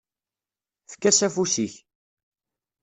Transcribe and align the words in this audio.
Efk-as 0.87 1.19
afus-ik. 1.27 1.73